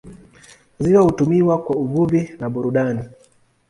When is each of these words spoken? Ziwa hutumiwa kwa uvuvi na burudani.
Ziwa 0.79 1.01
hutumiwa 1.03 1.55
kwa 1.63 1.75
uvuvi 1.75 2.35
na 2.39 2.47
burudani. 2.53 3.03